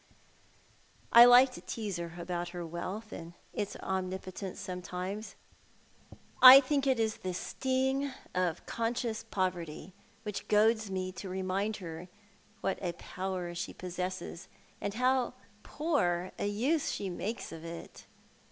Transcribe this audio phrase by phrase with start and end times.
[1.13, 5.35] I like to tease her abox .t her wealth and its omnipotence sometimes.
[6.41, 9.93] I think it is the sting of conscious poverty
[10.23, 12.07] which goads me to remind her
[12.61, 14.47] what a power she possesses,
[14.81, 18.07] and how poor a use she makes of it.